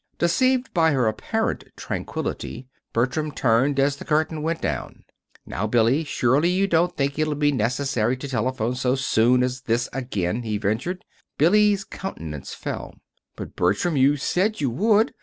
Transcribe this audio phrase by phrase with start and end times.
[0.17, 5.03] Deceived by her apparent tranquillity, Bertram turned as the curtain went down.
[5.45, 9.87] "Now, Billy, surely you don't think it'll be necessary to telephone so soon as this
[9.93, 11.05] again," he ventured.
[11.37, 12.95] Billy's countenance fell.
[13.35, 15.13] "But, Bertram, you said you would!